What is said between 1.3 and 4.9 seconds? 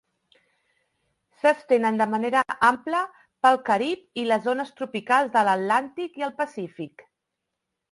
S'estenen de manera ampla pel Carib, i les zones